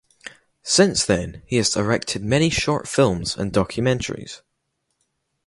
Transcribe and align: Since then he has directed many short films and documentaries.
Since 0.63 1.05
then 1.05 1.43
he 1.45 1.57
has 1.57 1.69
directed 1.69 2.23
many 2.23 2.49
short 2.49 2.87
films 2.87 3.37
and 3.37 3.51
documentaries. 3.53 4.41